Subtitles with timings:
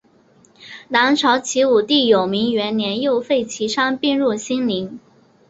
[0.89, 4.99] 南朝齐武帝永明元年又废齐昌并入兴宁。